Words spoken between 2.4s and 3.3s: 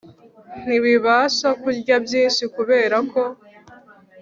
kubera ko